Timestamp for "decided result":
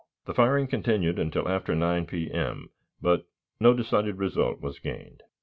3.75-4.59